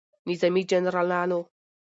[0.29, 1.39] نظامي جنرالانو